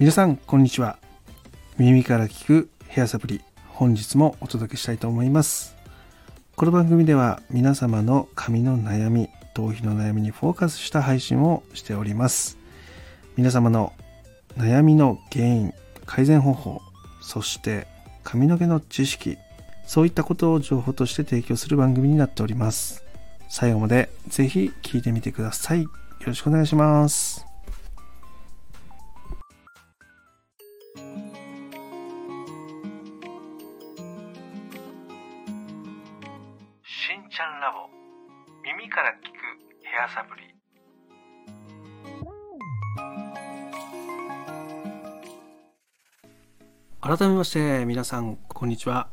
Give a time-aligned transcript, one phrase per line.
[0.00, 0.98] 皆さんこんにちは。
[1.78, 5.76] 耳から聞くヘアサプリ本日もお届けしたいと思います。
[6.56, 12.58] この番組では皆様の髪の悩み頭皮の悩みにフォーカスした配信をしております。
[13.36, 13.92] 皆様の
[14.56, 15.72] 悩みの原因
[16.06, 16.82] 改善方法
[17.22, 17.86] そして
[18.24, 19.38] 髪の毛の知識
[19.86, 23.04] そういったことを情報として提供する番組になっております。
[23.48, 25.84] 最後までぜひ聞いてみてください。
[25.84, 25.88] よ
[26.26, 27.53] ろしくお願いします。
[47.06, 49.08] 改めまして皆さんこんにちは。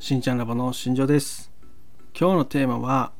[0.00, 1.52] しんちゃんラボの新庄です。
[2.18, 3.12] 今日のテーマは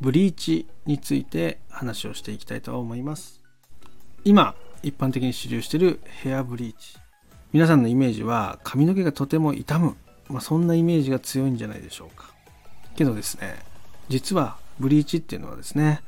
[0.00, 3.42] ブリーチについて話をしていきたいと思います。
[4.24, 6.96] 今一般的に主流しているヘアブリーチ。
[7.52, 9.94] 皆さんのイメージは髪の毛がとても傷む、
[10.30, 12.30] まあ、そんなイメージが強いんじゃないでしょうか。
[12.96, 13.56] けどですね
[14.08, 16.00] 実はブリーチっていうのはですね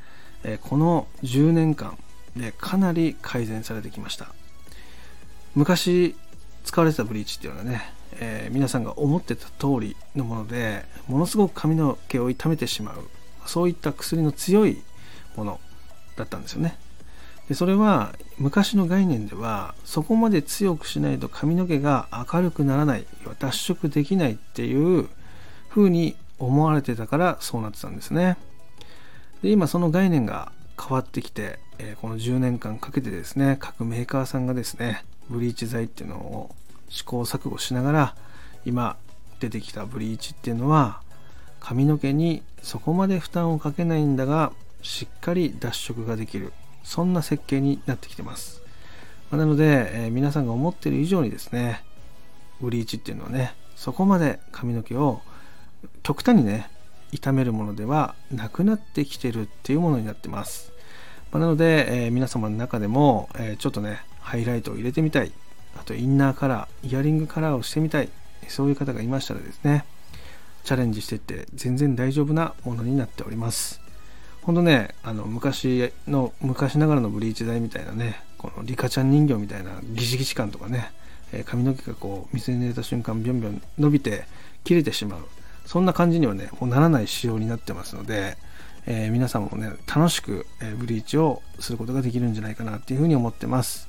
[0.62, 1.98] この10年間
[2.34, 4.32] でかなり改善されてきました。
[5.54, 6.16] 昔
[6.64, 13.08] 使われてたブリーチっていうのはね、えー、皆さんが思ってた通りのものでものすごく髪の毛を傷めてしまう
[13.46, 14.82] そういった薬の強い
[15.36, 15.60] もの
[16.16, 16.78] だったんですよね。
[17.48, 23.06] でそれは昔の概念ではそこまで強くしないと髪の毛が明るくならない
[23.38, 25.08] 脱色できないっていう
[25.70, 28.36] 風に思われてたからそうなってたんですね。
[29.42, 36.54] で今その概念が変わってきて、えー、この10年間かけてですね各メーカーさんがですねブリーチ剤っていうのを
[36.88, 38.14] 試行錯誤しながら
[38.64, 38.96] 今
[39.40, 41.00] 出てきたブリーチっていうのは
[41.60, 46.52] 髪の毛にそこまで負担をかけないんだがしっかり脱色ができる。
[46.88, 48.62] そんな設計になってきてます。
[49.30, 51.84] なので、えー、皆さんが思ってる以上にですね
[52.62, 55.20] ブリーチっていうのはねそこまで髪の毛を
[56.02, 56.70] 極端にね
[57.10, 60.72] 傷めるものではなくなってきてるっていうものになってます、
[61.32, 65.32] まあ、なので、えー、皆様の中でも、えー、ちょっとねハイライトを入れてみたい。
[65.78, 68.08] あとインナーカラーイヤリングカラーをしてみたい。
[68.48, 69.84] そういう方がいましたらですね
[70.64, 73.80] チャレンジしていって全然大丈夫なものになっております。
[74.42, 80.90] ほんとねあの昔の昔ながらのブリーチ剤みたいなねこのリカちゃん人形みたいなギシギシ感とかね
[81.32, 84.24] え髪の毛がこう水に入れた瞬間ビョンビョン伸びて
[84.64, 85.26] 切れてしまう。
[85.66, 88.38] そんな感じにはねもうならない仕様になってますので、
[88.90, 93.86] えー、皆さんもね楽しく、えブリーチをすることができるんじゃないかなっていうふうに思ってます。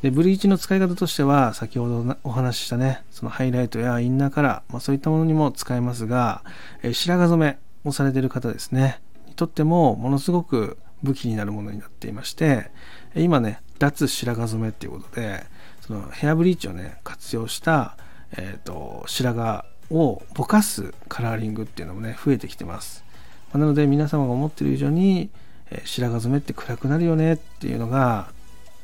[0.00, 6.44] でブリーチの使い方としては先ほどお話ししたねそのハイライトやインナーカラー、まあ、そういったものにも使えますが、
[6.82, 9.00] えー、白髪染めをされてる方ですね。
[9.26, 12.70] にとってもものすごく武器になるものになっていまして
[13.14, 15.44] 今ね脱白髪染めっていうことで
[15.82, 17.98] そのヘアブリーチをね活用した、
[18.32, 23.05] えーと白髪をぼかすカラーリングっていうのもね増えてきてます。
[23.52, 25.30] なので皆様が思ってる以上に、
[25.70, 28.28] え白髪染めって暗くなるよねっていうのが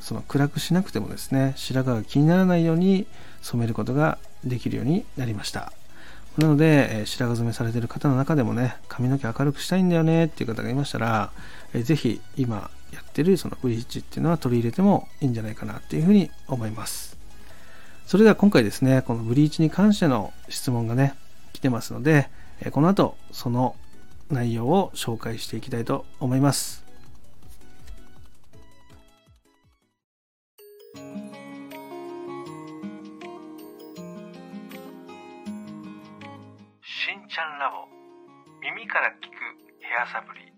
[0.01, 3.07] その暗くしなくてもですね白髪が気にならないように
[3.41, 5.73] 染めることができるようになりました。
[6.39, 11.31] なので、え白髪染めされてる方の中でもね髪の毛明るくしたいんだよねっていう方がいましたら、
[11.75, 17.17] えぜひ今やってるそのブリーチっていうのは取り入れてもいいんじゃないかなっていうふうに思います。
[18.07, 21.15] それでは今回ですね、このブリーチに関しての質問がね、
[21.53, 22.29] 来てますので、
[22.71, 23.75] この後その
[24.33, 26.85] 内容を紹介していきたいと思います。
[36.83, 37.89] しんちゃんラボ
[38.61, 39.33] 耳から聞く
[39.81, 40.53] ヘアサプリ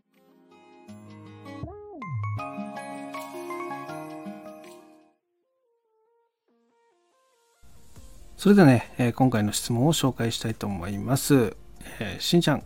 [8.36, 11.56] それではね、えー、今回の質問を紹介したいと思います。
[11.98, 12.62] えー、しんちゃん、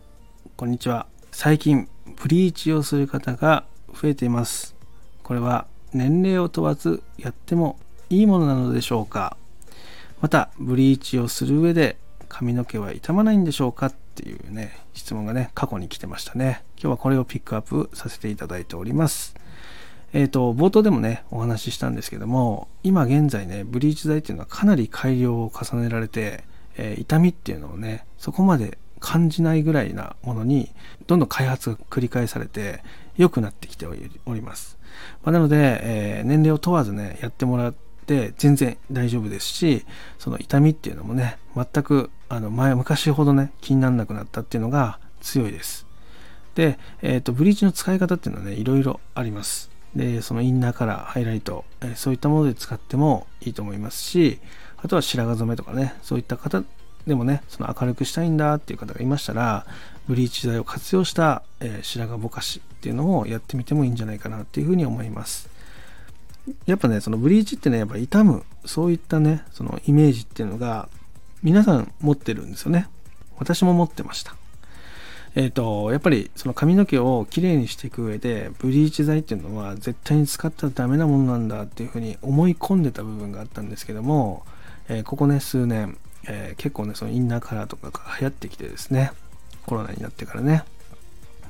[0.59, 1.07] こんにちは。
[1.31, 1.87] 最近、
[2.21, 3.63] ブリーチをする方が
[3.93, 4.75] 増えています。
[5.23, 7.79] これは年齢を問わずやっても
[8.09, 9.37] いいものなのでしょうか
[10.19, 11.95] また、ブリーチをする上で
[12.27, 13.85] 髪の毛は傷まないんでしょうか？
[13.85, 16.61] っていうね、質問がね、過去に来てましたね。
[16.75, 19.35] 今日はこれをピックアップさせていただいております。
[20.11, 26.43] えっ、ー、と、冒頭でもね、お話ししたんですけども、今現在ね、ブリーチ剤っていうのはかなり改良を重ねられて、
[26.75, 30.71] えー、痛みっていうのをね、そこまで感じないぐらいなものに、
[31.07, 32.83] どんどん開発が繰り返されて、
[33.17, 33.93] 良くなってきてお
[34.33, 34.77] ります。
[35.23, 37.73] まあ、なので、えー、年齢を問わずね、やってもらっ
[38.05, 39.85] て全然大丈夫ですし、
[40.17, 45.85] その痛みっていうのもね、全く、あの、前、昔ほどね、気にならなくなったっていうのが強いです。
[46.55, 49.69] で、え、ー、と、ブリーチの使い方っていうのはね、いろいろあります。
[49.95, 54.39] でそのインナーカラーハイライト、えそういったもので使ってもいいと思いますし
[54.77, 56.63] あとは白髪染めとかねそういった方
[57.09, 59.65] でもねその明るくしたいんだっていう方がいましたら
[60.07, 65.49] ブリーチ剤を活用した、え白髪ぼかしっていうのをやってみてもいいんじゃないかなっていうふうに思います。
[66.65, 70.89] やっぱねそのブリーチってねやっぱ傷むそういったねそのイメージっていうのが
[71.43, 72.87] 皆さん持ってるんですよね。
[73.37, 74.35] 私も持ってました。
[75.35, 84.43] えっ、ー、と、やっぱりその髪の毛をきれいにしていく上で、ブリーチ剤っていうのは絶対に使ったらダメなものなんだっていうふうに思い込んでた部分があったんですけども、
[84.89, 89.11] えー、ここね、数年、えー、結構ね、そのインナーカラーとかが流行ってきてですね、
[89.65, 90.63] コロナになってからね。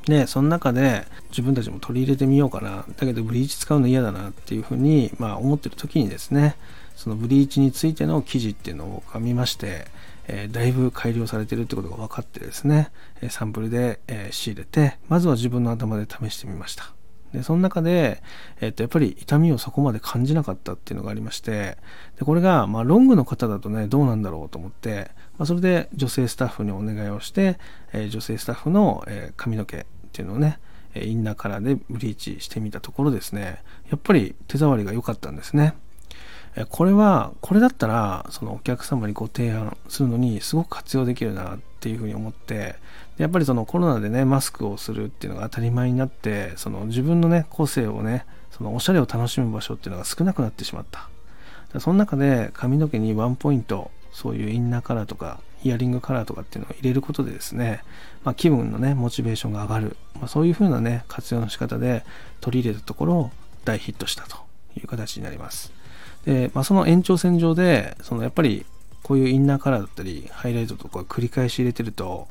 [0.06, 2.86] で、その中で自分たちも取り入れてみようかな。
[2.98, 6.56] だけどブリーチ使うの嫌だなっていうふうに、まあ思ってる時にですね、
[6.96, 9.86] そのブリーチについての記事っていうのを見まして、
[10.28, 12.92] えー、だいぶ改良されてるってことが分かってですね、
[13.30, 16.94] サンプルで、え仕入れて、まずは自分の頭で試してみました。
[17.34, 18.22] で、その中で、
[18.60, 21.78] えっ、と、やっぱり痛みをそこまで感じなかったっていうのがありまして、
[22.18, 27.60] で、これが、まあ、ロングの方だとね、どうなんだろうと思って、まあ、それで女性スタッフにお願いをして、
[27.94, 30.60] えー、女性スタッフの、えー、髪の毛っていうのをね、
[30.96, 33.62] インナーカラーでブリーチしてみたところですね、
[33.92, 35.76] やっぱり手触りが良かったんですね。
[36.70, 42.76] これは、これだったら、そのお客様にご提案するのにすごく活用できるなっていうふうに思って、
[43.18, 51.10] やっぱりそのコロナでね、マスクをするっていうのが当たり前になって、その自分のね、個性をね、そのおしゃれを楽しむ場所っていうのが少なくなってしまった。
[51.80, 57.84] その中で髪の毛にワンポイント、そういうインナーカラーとか、イヤリングカラーとかっていうのを入れることでですね、
[58.24, 59.98] まあ、気分のね、モチベーションが上がる。
[60.16, 62.06] まあ、そういう風なね、活用の仕方で
[62.42, 63.32] 取り入れたところを、
[63.66, 64.38] 大ヒットしたと
[64.78, 65.72] いう形になります。
[66.26, 68.66] で、まあ、その延長線上で、そのやっぱり
[69.04, 72.28] こういうインナーカラーだったり、ハイライトとか繰り返し入れてると、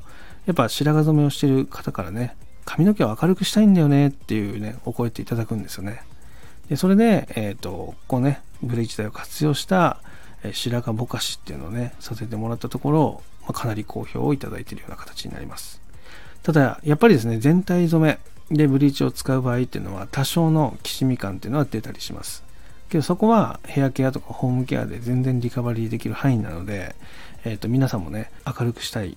[0.47, 6.03] やっぱ白髪染めをしてる方からね、髪の毛を明るくしたいんだよねっていうね、お声っていただくんですよね。
[6.69, 10.01] で、それで、えっ、ー、と、こうね、ブレーチ剤を活用した、
[10.45, 15.81] え白髪ぼかしっていうのをね、させてもらったところ、まあ、かなり好評をいただいているような形になります。
[16.43, 18.19] ただ、やっぱりですね、全体染
[18.51, 22.45] めでブリーチを使う場合っていうのは、多少のきしみ感っていうのは出たりします。
[22.89, 26.95] けどそこはヘアケアとかホームケアで全然リカバリーできる範囲なので、
[27.45, 29.17] えっ、ー、と皆さんもね、明るくしたい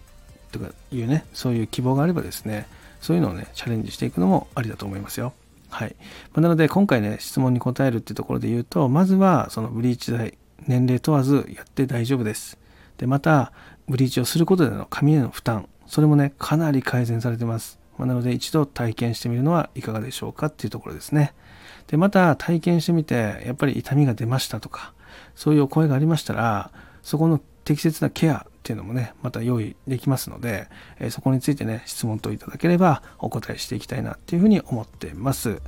[0.52, 2.68] とかいうね、そういう希望があればですね、
[3.00, 5.34] そういうのをね、チャレンジしていくのもありだと思いますよ。
[5.70, 5.96] はい。
[6.34, 12.58] ま、なので今回ね、質問に答えるっていうところで言うと、まずはそのブリーチ剤、年齢問わずやって大丈夫です。
[12.98, 13.54] で、また、
[13.88, 17.80] ブリーチをすることでの髪への負担、それもね、かなり改善されてます。
[17.98, 21.34] ま、なので一度体験してみるのはいかがでしょうかっていうところですね。
[21.88, 24.94] で、また体験してみて、やっぱり痛みが出ましたとか、
[25.36, 26.72] そういうお声がありましたら、
[27.04, 30.68] そこの適切なケアっていうのもね、また用意できますので、
[31.00, 35.62] え、そこについてね、質問といただければお答えしていきたいなっていうふうに思っています。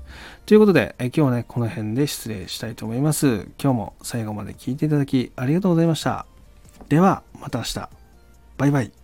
[0.46, 3.48] ということで、え、今日はね、この辺で失礼したいと思います。
[3.62, 6.26] 今日も最後まで聞いていただきありがとうございました。
[6.90, 7.90] では、また明日。
[8.58, 9.03] バイバイ。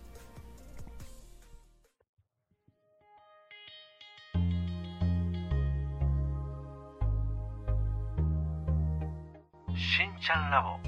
[9.90, 10.78] しんちゃんラボ。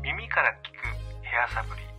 [0.00, 0.80] 耳から聞く
[1.22, 1.89] ヘアサプリ。